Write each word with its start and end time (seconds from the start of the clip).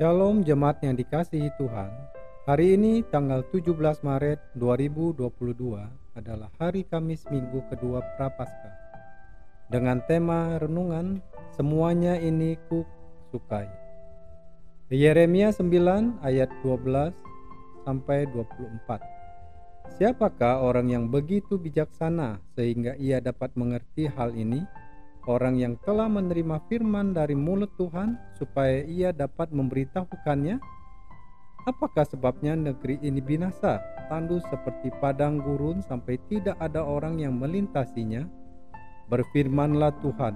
Shalom 0.00 0.40
jemaat 0.40 0.80
yang 0.80 0.96
dikasihi 0.96 1.52
Tuhan. 1.60 1.92
Hari 2.48 2.80
ini 2.80 3.04
tanggal 3.12 3.44
17 3.52 3.76
Maret 4.00 4.40
2022 4.56 5.20
adalah 6.16 6.48
hari 6.56 6.88
Kamis 6.88 7.28
minggu 7.28 7.60
kedua 7.68 8.00
Prapaskah. 8.16 8.72
Dengan 9.68 10.00
tema 10.08 10.56
renungan 10.56 11.20
semuanya 11.52 12.16
ini 12.16 12.56
ku 12.72 12.88
sukai. 13.36 13.68
Yeremia 14.88 15.52
9 15.52 16.24
ayat 16.24 16.48
12 16.64 17.12
sampai 17.84 18.24
24. 18.32 18.96
Siapakah 20.00 20.64
orang 20.64 20.88
yang 20.88 21.04
begitu 21.12 21.60
bijaksana 21.60 22.40
sehingga 22.56 22.96
ia 22.96 23.20
dapat 23.20 23.52
mengerti 23.60 24.08
hal 24.08 24.32
ini? 24.32 24.64
Orang 25.30 25.58
yang 25.58 25.74
telah 25.86 26.10
menerima 26.10 26.62
firman 26.66 27.14
dari 27.14 27.38
mulut 27.38 27.70
Tuhan 27.78 28.18
supaya 28.38 28.82
ia 28.86 29.14
dapat 29.14 29.54
memberitahukannya? 29.54 30.58
Apakah 31.62 32.02
sebabnya 32.02 32.58
negeri 32.58 32.98
ini 33.06 33.22
binasa, 33.22 33.78
tandus 34.10 34.42
seperti 34.50 34.90
padang 34.98 35.38
gurun 35.38 35.78
sampai 35.86 36.18
tidak 36.26 36.58
ada 36.58 36.82
orang 36.82 37.22
yang 37.22 37.38
melintasinya? 37.38 38.26
Berfirmanlah 39.06 39.94
Tuhan, 40.02 40.34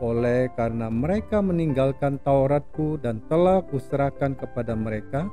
oleh 0.00 0.48
karena 0.56 0.88
mereka 0.88 1.44
meninggalkan 1.44 2.16
Tauratku 2.24 2.96
dan 2.96 3.20
telah 3.28 3.60
kuserahkan 3.68 4.40
kepada 4.40 4.72
mereka, 4.72 5.28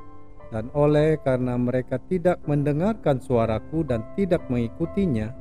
dan 0.52 0.68
oleh 0.76 1.16
karena 1.24 1.56
mereka 1.56 1.96
tidak 2.12 2.36
mendengarkan 2.44 3.16
suaraku 3.16 3.88
dan 3.88 4.04
tidak 4.20 4.44
mengikutinya, 4.52 5.32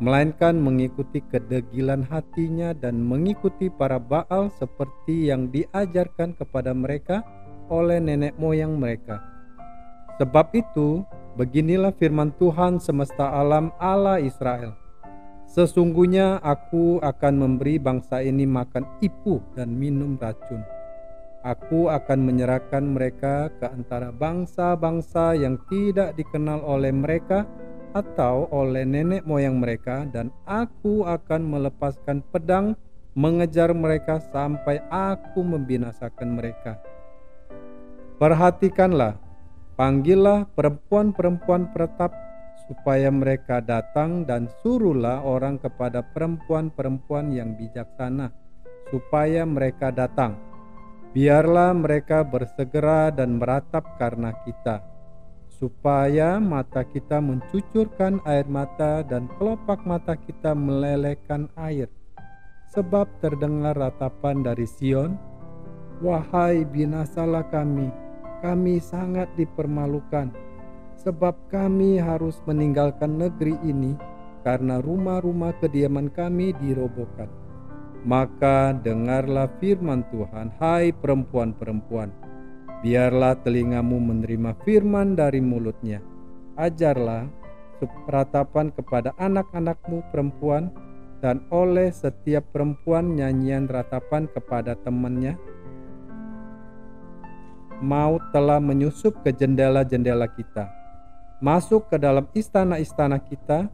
melainkan 0.00 0.56
mengikuti 0.56 1.20
kedegilan 1.28 2.08
hatinya 2.08 2.72
dan 2.72 3.04
mengikuti 3.04 3.68
para 3.68 4.00
Baal 4.00 4.48
seperti 4.56 5.28
yang 5.28 5.52
diajarkan 5.52 6.32
kepada 6.40 6.72
mereka 6.72 7.20
oleh 7.68 8.00
nenek 8.00 8.34
moyang 8.40 8.80
mereka. 8.80 9.20
Sebab 10.16 10.52
itu, 10.56 11.04
beginilah 11.36 11.92
firman 11.96 12.32
Tuhan 12.40 12.80
semesta 12.80 13.28
alam 13.28 13.72
Allah 13.76 14.20
Israel. 14.20 14.76
Sesungguhnya 15.44 16.40
aku 16.40 17.02
akan 17.02 17.34
memberi 17.36 17.76
bangsa 17.76 18.24
ini 18.24 18.46
makan 18.48 18.86
ipuh 19.04 19.42
dan 19.52 19.74
minum 19.74 20.16
racun. 20.16 20.62
Aku 21.40 21.88
akan 21.88 22.20
menyerahkan 22.20 22.84
mereka 22.84 23.48
ke 23.56 23.66
antara 23.66 24.12
bangsa-bangsa 24.12 25.32
yang 25.40 25.56
tidak 25.72 26.12
dikenal 26.20 26.60
oleh 26.60 26.92
mereka 26.92 27.48
atau 27.92 28.46
oleh 28.54 28.86
nenek 28.86 29.26
moyang 29.26 29.58
mereka 29.58 30.06
dan 30.06 30.30
aku 30.46 31.02
akan 31.06 31.42
melepaskan 31.42 32.22
pedang 32.30 32.78
mengejar 33.18 33.74
mereka 33.74 34.22
sampai 34.30 34.78
aku 34.88 35.42
membinasakan 35.42 36.38
mereka. 36.38 36.78
Perhatikanlah, 38.20 39.18
panggillah 39.74 40.46
perempuan-perempuan 40.54 41.72
peretap 41.74 42.14
supaya 42.70 43.10
mereka 43.10 43.58
datang 43.58 44.22
dan 44.22 44.46
suruhlah 44.62 45.26
orang 45.26 45.58
kepada 45.58 46.06
perempuan-perempuan 46.14 47.34
yang 47.34 47.58
bijaksana 47.58 48.30
supaya 48.94 49.42
mereka 49.42 49.90
datang. 49.90 50.38
Biarlah 51.10 51.74
mereka 51.74 52.22
bersegera 52.22 53.10
dan 53.10 53.42
meratap 53.42 53.98
karena 53.98 54.30
kita 54.46 54.89
supaya 55.60 56.40
mata 56.40 56.80
kita 56.80 57.20
mencucurkan 57.20 58.24
air 58.24 58.48
mata 58.48 59.04
dan 59.04 59.28
kelopak 59.36 59.84
mata 59.84 60.16
kita 60.16 60.56
melelehkan 60.56 61.52
air. 61.60 61.92
Sebab 62.72 63.20
terdengar 63.20 63.76
ratapan 63.76 64.40
dari 64.40 64.64
Sion, 64.64 65.20
Wahai 66.00 66.64
binasalah 66.64 67.52
kami, 67.52 67.92
kami 68.40 68.80
sangat 68.80 69.28
dipermalukan, 69.36 70.32
sebab 70.96 71.36
kami 71.52 72.00
harus 72.00 72.40
meninggalkan 72.48 73.20
negeri 73.20 73.52
ini 73.60 74.00
karena 74.40 74.80
rumah-rumah 74.80 75.52
kediaman 75.60 76.08
kami 76.08 76.56
dirobohkan. 76.56 77.28
Maka 78.00 78.72
dengarlah 78.80 79.52
firman 79.60 80.08
Tuhan, 80.08 80.56
hai 80.56 80.88
perempuan-perempuan, 80.88 82.08
Biarlah 82.80 83.36
telingamu 83.44 84.00
menerima 84.00 84.56
firman 84.64 85.12
dari 85.12 85.44
mulutnya. 85.44 86.00
Ajarlah 86.56 87.28
peratapan 88.08 88.68
kepada 88.72 89.16
anak-anakmu 89.16 90.04
perempuan 90.12 90.68
dan 91.20 91.44
oleh 91.52 91.92
setiap 91.92 92.44
perempuan 92.52 93.16
nyanyian 93.16 93.68
ratapan 93.68 94.28
kepada 94.32 94.76
temannya. 94.80 95.36
Maut 97.80 98.20
telah 98.32 98.60
menyusup 98.60 99.24
ke 99.24 99.32
jendela-jendela 99.32 100.28
kita, 100.36 100.68
masuk 101.40 101.88
ke 101.88 101.96
dalam 101.96 102.28
istana-istana 102.36 103.16
kita. 103.20 103.72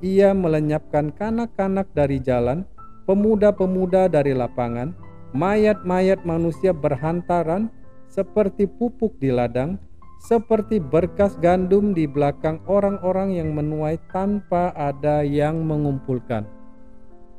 Ia 0.00 0.32
melenyapkan 0.36 1.12
kanak-kanak 1.12 1.88
dari 1.92 2.20
jalan, 2.20 2.64
pemuda-pemuda 3.08 4.08
dari 4.08 4.32
lapangan, 4.32 4.96
mayat-mayat 5.36 6.24
manusia 6.24 6.72
berhantaran, 6.72 7.68
seperti 8.14 8.70
pupuk 8.70 9.18
di 9.18 9.34
ladang, 9.34 9.74
seperti 10.22 10.78
berkas 10.78 11.34
gandum 11.42 11.90
di 11.90 12.06
belakang 12.06 12.62
orang-orang 12.70 13.34
yang 13.34 13.50
menuai 13.50 13.98
tanpa 14.14 14.70
ada 14.78 15.26
yang 15.26 15.66
mengumpulkan. 15.66 16.46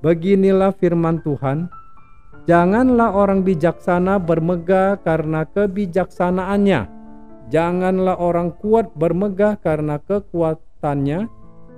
Beginilah 0.03 0.75
firman 0.75 1.23
Tuhan: 1.23 1.71
"Janganlah 2.43 3.15
orang 3.15 3.47
bijaksana 3.47 4.19
bermegah 4.19 4.99
karena 4.99 5.47
kebijaksanaannya, 5.47 6.81
janganlah 7.47 8.19
orang 8.19 8.51
kuat 8.59 8.91
bermegah 8.99 9.55
karena 9.63 9.97
kekuatannya, 10.03 11.31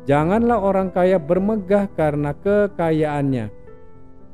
janganlah 0.09 0.57
orang 0.57 0.90
kaya 0.90 1.22
bermegah 1.22 1.86
karena 1.94 2.34
kekayaannya." 2.34 3.56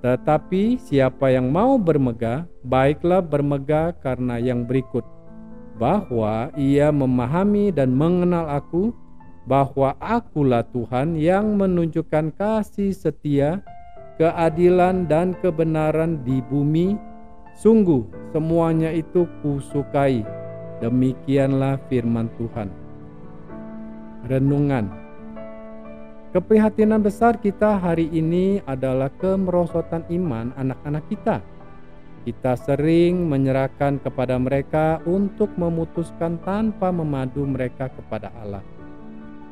Tetapi 0.03 0.83
siapa 0.83 1.31
yang 1.31 1.47
mau 1.47 1.79
bermegah, 1.79 2.43
baiklah 2.67 3.23
bermegah 3.23 3.95
karena 4.03 4.35
yang 4.35 4.67
berikut, 4.67 5.07
bahwa 5.79 6.51
ia 6.59 6.91
memahami 6.91 7.71
dan 7.71 7.95
mengenal 7.95 8.51
aku, 8.51 8.91
bahwa 9.47 9.95
akulah 10.03 10.67
Tuhan 10.75 11.15
yang 11.15 11.55
menunjukkan 11.55 12.35
kasih 12.35 12.91
setia, 12.91 13.63
keadilan 14.19 15.07
dan 15.07 15.39
kebenaran 15.39 16.19
di 16.27 16.43
bumi. 16.51 16.99
Sungguh 17.55 18.03
semuanya 18.35 18.91
itu 18.91 19.23
kusukai. 19.39 20.27
Demikianlah 20.83 21.79
firman 21.87 22.27
Tuhan. 22.35 22.67
Renungan 24.27 25.02
Keprihatinan 26.33 27.05
besar 27.05 27.37
kita 27.37 27.77
hari 27.77 28.09
ini 28.09 28.57
adalah 28.65 29.13
kemerosotan 29.21 30.01
iman 30.09 30.49
anak-anak 30.57 31.05
kita. 31.05 31.45
Kita 32.25 32.57
sering 32.57 33.29
menyerahkan 33.29 34.01
kepada 34.01 34.41
mereka 34.41 34.97
untuk 35.05 35.53
memutuskan 35.61 36.41
tanpa 36.41 36.89
memadu 36.89 37.45
mereka 37.45 37.93
kepada 37.93 38.33
Allah. 38.41 38.65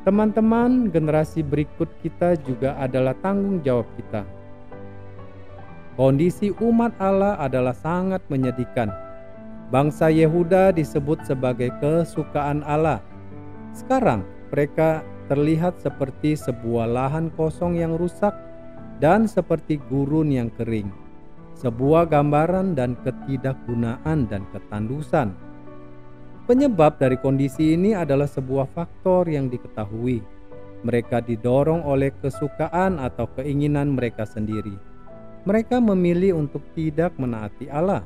Teman-teman, 0.02 0.90
generasi 0.90 1.46
berikut 1.46 1.86
kita 2.02 2.34
juga 2.42 2.74
adalah 2.74 3.14
tanggung 3.22 3.62
jawab 3.62 3.86
kita. 3.94 4.26
Kondisi 5.94 6.50
umat 6.58 6.98
Allah 6.98 7.38
adalah 7.38 7.78
sangat 7.78 8.26
menyedihkan. 8.26 8.90
Bangsa 9.70 10.10
Yehuda 10.10 10.74
disebut 10.74 11.22
sebagai 11.30 11.70
kesukaan 11.78 12.66
Allah. 12.66 12.98
Sekarang 13.70 14.26
mereka 14.50 15.06
terlihat 15.26 15.78
seperti 15.78 16.34
sebuah 16.34 16.88
lahan 16.90 17.30
kosong 17.34 17.78
yang 17.78 17.94
rusak 17.98 18.34
dan 19.02 19.26
seperti 19.26 19.82
gurun 19.90 20.30
yang 20.30 20.50
kering, 20.54 20.90
sebuah 21.58 22.06
gambaran 22.06 22.78
dan 22.78 22.94
ketidakgunaan 23.02 24.30
dan 24.30 24.46
ketandusan. 24.54 25.34
Penyebab 26.46 26.98
dari 26.98 27.18
kondisi 27.18 27.74
ini 27.78 27.94
adalah 27.94 28.26
sebuah 28.26 28.70
faktor 28.74 29.30
yang 29.30 29.46
diketahui. 29.46 30.22
Mereka 30.82 31.22
didorong 31.22 31.86
oleh 31.86 32.10
kesukaan 32.18 32.98
atau 32.98 33.30
keinginan 33.38 33.94
mereka 33.94 34.26
sendiri. 34.26 34.74
Mereka 35.46 35.78
memilih 35.78 36.42
untuk 36.42 36.66
tidak 36.74 37.14
menaati 37.14 37.70
Allah. 37.70 38.02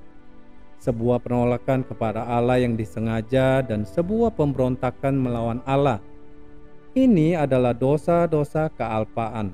Sebuah 0.76 1.24
penolakan 1.24 1.88
kepada 1.88 2.28
Allah 2.28 2.60
yang 2.60 2.76
disengaja 2.76 3.64
dan 3.64 3.88
sebuah 3.88 4.36
pemberontakan 4.36 5.16
melawan 5.16 5.64
Allah 5.64 6.04
ini 6.96 7.36
adalah 7.36 7.76
dosa-dosa 7.76 8.72
kealpaan. 8.72 9.52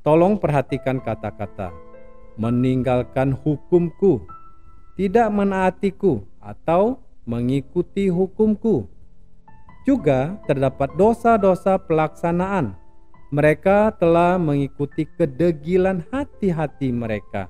Tolong 0.00 0.40
perhatikan 0.40 0.96
kata-kata 0.96 1.68
meninggalkan 2.40 3.36
hukumku, 3.36 4.24
tidak 4.96 5.28
menaatiku, 5.28 6.24
atau 6.40 6.96
mengikuti 7.28 8.08
hukumku. 8.08 8.88
Juga 9.84 10.40
terdapat 10.48 10.96
dosa-dosa 10.96 11.76
pelaksanaan. 11.76 12.72
Mereka 13.30 14.00
telah 14.00 14.40
mengikuti 14.40 15.04
kedegilan 15.04 16.02
hati-hati 16.08 16.90
mereka 16.90 17.46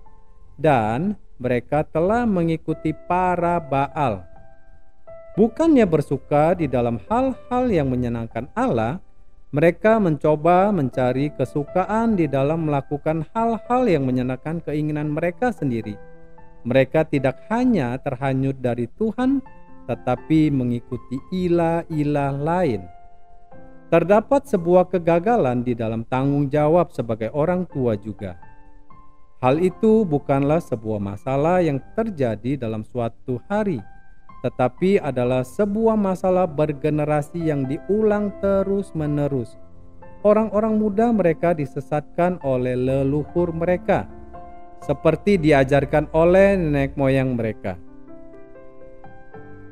dan 0.61 1.17
mereka 1.41 1.87
telah 1.89 2.29
mengikuti 2.29 2.93
para 3.09 3.57
Baal. 3.57 4.30
Bukannya 5.39 5.87
bersuka 5.87 6.59
di 6.59 6.67
dalam 6.67 6.99
hal-hal 7.07 7.65
yang 7.71 7.87
menyenangkan 7.87 8.51
Allah, 8.59 8.99
mereka 9.55 9.99
mencoba 10.03 10.71
mencari 10.75 11.31
kesukaan 11.35 12.19
di 12.19 12.27
dalam 12.27 12.67
melakukan 12.67 13.27
hal-hal 13.35 13.83
yang 13.87 14.07
menyenangkan 14.07 14.63
keinginan 14.63 15.11
mereka 15.11 15.55
sendiri. 15.55 15.95
Mereka 16.67 17.07
tidak 17.11 17.47
hanya 17.51 17.95
terhanyut 18.03 18.59
dari 18.59 18.91
Tuhan, 18.99 19.43
tetapi 19.91 20.51
mengikuti 20.51 21.19
ilah-ilah 21.35 22.35
lain. 22.35 22.83
Terdapat 23.91 24.47
sebuah 24.47 24.87
kegagalan 24.87 25.67
di 25.67 25.75
dalam 25.75 26.07
tanggung 26.07 26.47
jawab 26.47 26.95
sebagai 26.95 27.35
orang 27.35 27.67
tua 27.67 27.99
juga. 27.99 28.39
Hal 29.43 29.59
itu 29.59 30.07
bukanlah 30.07 30.63
sebuah 30.63 31.03
masalah 31.03 31.59
yang 31.59 31.83
terjadi 31.99 32.55
dalam 32.55 32.87
suatu 32.87 33.43
hari, 33.51 33.83
tetapi 34.41 34.97
adalah 35.01 35.45
sebuah 35.45 35.97
masalah 36.01 36.49
bergenerasi 36.49 37.53
yang 37.53 37.69
diulang 37.69 38.33
terus-menerus. 38.41 39.61
Orang-orang 40.21 40.77
muda 40.77 41.13
mereka 41.13 41.57
disesatkan 41.57 42.41
oleh 42.45 42.77
leluhur 42.77 43.53
mereka, 43.57 44.05
seperti 44.85 45.41
diajarkan 45.41 46.09
oleh 46.13 46.57
nenek 46.57 46.97
moyang 46.97 47.37
mereka. 47.37 47.77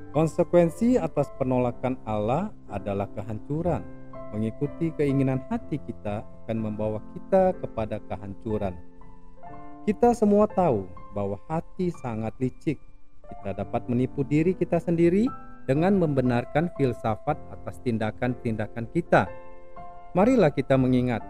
Konsekuensi 0.09 0.97
atas 0.97 1.29
penolakan 1.37 2.01
Allah 2.09 2.49
adalah 2.73 3.13
kehancuran. 3.13 3.85
Mengikuti 4.33 4.93
keinginan 4.97 5.41
hati 5.53 5.81
kita 5.81 6.25
akan 6.45 6.57
membawa 6.61 7.01
kita 7.13 7.53
kepada 7.61 8.01
kehancuran. 8.09 8.73
Kita 9.85 10.13
semua 10.17 10.49
tahu 10.49 10.89
bahwa 11.13 11.37
hati 11.49 11.93
sangat 11.93 12.33
licik. 12.41 12.81
Kita 13.29 13.53
dapat 13.53 13.87
menipu 13.87 14.25
diri 14.25 14.57
kita 14.57 14.81
sendiri 14.81 15.29
dengan 15.69 16.01
membenarkan 16.01 16.73
filsafat 16.75 17.37
atas 17.53 17.77
tindakan-tindakan 17.85 18.89
kita. 18.91 19.29
Marilah 20.17 20.49
kita 20.49 20.81
mengingat 20.81 21.21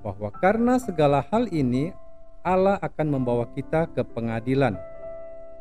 bahwa 0.00 0.32
karena 0.40 0.80
segala 0.80 1.20
hal 1.28 1.48
ini 1.52 1.92
Allah 2.44 2.80
akan 2.80 3.20
membawa 3.20 3.48
kita 3.52 3.88
ke 3.92 4.04
pengadilan. 4.04 4.76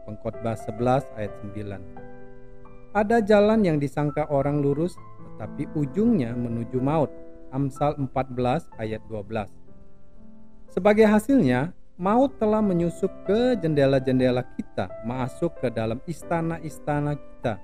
Pengkhotbah 0.07 0.55
11 0.55 1.07
ayat 1.15 1.31
9. 1.51 2.95
Ada 2.95 3.23
jalan 3.23 3.63
yang 3.63 3.79
disangka 3.79 4.27
orang 4.27 4.59
lurus 4.59 4.95
tetapi 5.35 5.67
ujungnya 5.75 6.35
menuju 6.35 6.79
maut. 6.79 7.11
Amsal 7.53 7.99
14 7.99 8.65
ayat 8.81 9.03
12. 9.11 9.47
Sebagai 10.73 11.05
hasilnya, 11.05 11.69
maut 11.97 12.33
telah 12.41 12.61
menyusup 12.61 13.11
ke 13.25 13.53
jendela-jendela 13.61 14.41
kita, 14.57 14.89
masuk 15.05 15.53
ke 15.61 15.69
dalam 15.69 16.01
istana-istana 16.09 17.13
kita. 17.13 17.61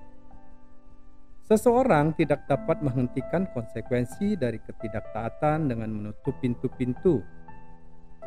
Seseorang 1.50 2.14
tidak 2.14 2.46
dapat 2.46 2.78
menghentikan 2.86 3.50
konsekuensi 3.50 4.38
dari 4.38 4.62
ketidaktaatan 4.62 5.66
dengan 5.66 5.90
menutup 5.90 6.38
pintu-pintu. 6.38 7.26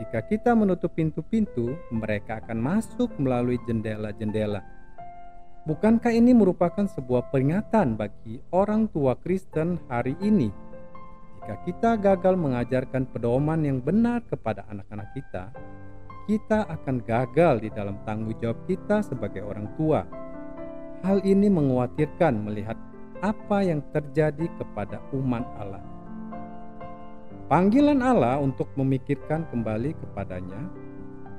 Jika 0.02 0.26
kita 0.26 0.58
menutup 0.58 0.90
pintu-pintu, 0.98 1.78
mereka 1.94 2.42
akan 2.42 2.58
masuk 2.58 3.14
melalui 3.22 3.62
jendela-jendela. 3.62 4.58
Bukankah 5.62 6.10
ini 6.10 6.34
merupakan 6.34 6.82
sebuah 6.82 7.30
peringatan 7.30 7.94
bagi 7.94 8.42
orang 8.50 8.90
tua 8.90 9.14
Kristen 9.14 9.78
hari 9.86 10.18
ini? 10.18 10.50
Jika 11.38 11.54
kita 11.62 11.90
gagal 12.02 12.34
mengajarkan 12.34 13.06
pedoman 13.06 13.62
yang 13.62 13.78
benar 13.78 14.26
kepada 14.26 14.66
anak-anak 14.66 15.14
kita, 15.14 15.54
kita 16.26 16.70
akan 16.70 17.02
gagal 17.02 17.66
di 17.66 17.70
dalam 17.74 17.98
tanggung 18.06 18.34
jawab 18.38 18.58
kita 18.70 19.02
sebagai 19.02 19.42
orang 19.42 19.66
tua. 19.74 20.06
Hal 21.02 21.18
ini 21.26 21.50
mengkhawatirkan 21.50 22.46
melihat 22.46 22.78
apa 23.22 23.58
yang 23.66 23.82
terjadi 23.90 24.46
kepada 24.54 25.02
umat 25.10 25.42
Allah. 25.58 25.82
Panggilan 27.50 28.00
Allah 28.00 28.38
untuk 28.38 28.70
memikirkan 28.78 29.50
kembali 29.50 29.98
kepadanya 29.98 30.62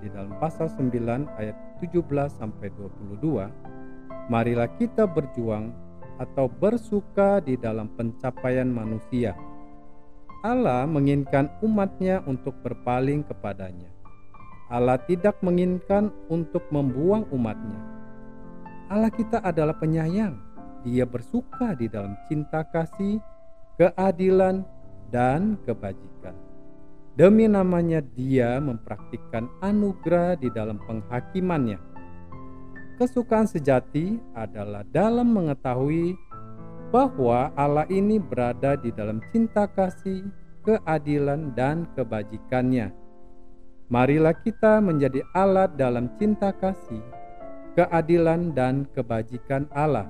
di 0.03 0.11
dalam 0.11 0.35
pasal 0.37 0.67
9 0.67 0.91
ayat 1.39 1.55
17 1.79 2.03
sampai 2.27 2.67
22, 2.75 3.47
marilah 4.27 4.67
kita 4.75 5.07
berjuang 5.07 5.71
atau 6.19 6.51
bersuka 6.51 7.39
di 7.39 7.55
dalam 7.55 7.87
pencapaian 7.95 8.67
manusia. 8.67 9.31
Allah 10.43 10.83
menginginkan 10.83 11.47
umatnya 11.63 12.19
untuk 12.27 12.51
berpaling 12.59 13.23
kepadanya 13.23 14.02
Allah 14.73 14.97
tidak 15.05 15.37
menginginkan 15.45 16.09
untuk 16.33 16.65
membuang 16.73 17.29
umatnya. 17.29 17.77
Allah 18.89 19.13
kita 19.13 19.37
adalah 19.45 19.77
penyayang. 19.77 20.33
Dia 20.81 21.05
bersuka 21.05 21.77
di 21.77 21.85
dalam 21.85 22.17
cinta 22.25 22.65
kasih, 22.65 23.21
keadilan, 23.77 24.65
dan 25.13 25.61
kebajikan. 25.61 26.33
Demi 27.13 27.45
namanya 27.45 28.01
dia 28.01 28.57
mempraktikkan 28.57 29.45
anugerah 29.61 30.41
di 30.41 30.49
dalam 30.49 30.81
penghakimannya. 30.81 31.77
Kesukaan 32.97 33.45
sejati 33.45 34.17
adalah 34.33 34.81
dalam 34.89 35.37
mengetahui 35.37 36.17
bahwa 36.89 37.53
Allah 37.53 37.85
ini 37.93 38.17
berada 38.17 38.73
di 38.73 38.89
dalam 38.89 39.21
cinta 39.29 39.69
kasih, 39.69 40.25
keadilan, 40.65 41.53
dan 41.53 41.85
kebajikannya 41.93 43.02
Marilah 43.93 44.33
kita 44.33 44.81
menjadi 44.81 45.21
alat 45.37 45.77
dalam 45.77 46.09
cinta 46.17 46.49
kasih, 46.49 47.05
keadilan, 47.77 48.49
dan 48.49 48.89
kebajikan 48.89 49.69
Allah. 49.69 50.09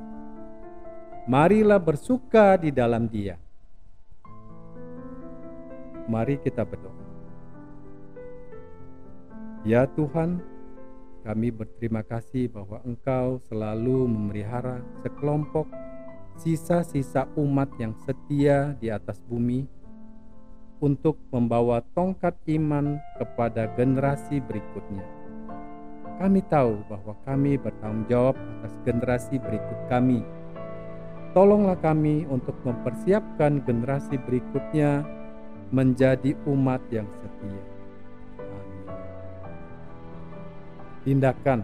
Marilah 1.28 1.84
bersuka 1.84 2.56
di 2.56 2.72
dalam 2.72 3.12
Dia. 3.12 3.36
Mari 6.08 6.40
kita 6.40 6.64
berdoa. 6.64 7.04
Ya 9.68 9.84
Tuhan, 9.84 10.40
kami 11.28 11.52
berterima 11.52 12.08
kasih 12.08 12.48
bahwa 12.56 12.80
Engkau 12.88 13.44
selalu 13.52 14.08
memelihara 14.08 14.80
sekelompok 15.04 15.68
sisa-sisa 16.40 17.28
umat 17.36 17.68
yang 17.76 17.92
setia 18.08 18.80
di 18.80 18.88
atas 18.88 19.20
bumi 19.28 19.83
untuk 20.84 21.16
membawa 21.32 21.80
tongkat 21.96 22.36
iman 22.60 23.00
kepada 23.16 23.72
generasi 23.80 24.44
berikutnya. 24.44 25.08
Kami 26.20 26.44
tahu 26.52 26.84
bahwa 26.92 27.16
kami 27.24 27.56
bertanggung 27.56 28.04
jawab 28.12 28.36
atas 28.36 28.76
generasi 28.84 29.40
berikut 29.40 29.80
kami. 29.88 30.20
Tolonglah 31.32 31.80
kami 31.80 32.28
untuk 32.28 32.60
mempersiapkan 32.68 33.64
generasi 33.64 34.20
berikutnya 34.20 35.08
menjadi 35.72 36.36
umat 36.46 36.84
yang 36.92 37.08
setia. 37.24 37.64
Amin. 38.44 38.86
Tindakan 41.08 41.60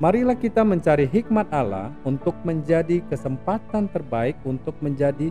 Marilah 0.00 0.32
kita 0.32 0.64
mencari 0.64 1.04
hikmat 1.04 1.52
Allah 1.52 1.92
untuk 2.08 2.32
menjadi 2.40 3.04
kesempatan 3.12 3.84
terbaik 3.92 4.40
untuk 4.48 4.72
menjadi 4.80 5.28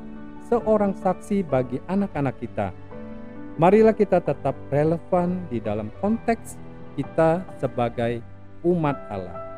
seorang 0.49 0.97
saksi 0.97 1.45
bagi 1.45 1.77
anak-anak 1.85 2.35
kita. 2.41 2.73
Marilah 3.61 3.93
kita 3.93 4.19
tetap 4.19 4.57
relevan 4.73 5.45
di 5.47 5.61
dalam 5.61 5.93
konteks 6.01 6.57
kita 6.97 7.45
sebagai 7.61 8.19
umat 8.65 8.97
Allah. 9.13 9.48